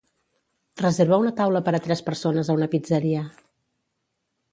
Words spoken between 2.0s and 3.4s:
persones a una pizzeria.